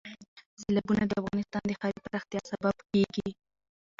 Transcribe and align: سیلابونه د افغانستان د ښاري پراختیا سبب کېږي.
سیلابونه 0.61 1.03
د 1.05 1.11
افغانستان 1.21 1.63
د 1.65 1.71
ښاري 1.79 1.99
پراختیا 2.05 2.41
سبب 2.51 2.75
کېږي. 2.91 3.29